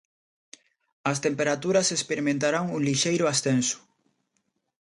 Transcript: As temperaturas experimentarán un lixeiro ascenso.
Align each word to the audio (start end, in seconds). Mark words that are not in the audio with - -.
As 1.11 1.17
temperaturas 1.25 1.87
experimentarán 1.97 2.65
un 2.75 2.81
lixeiro 2.87 3.25
ascenso. 3.33 3.77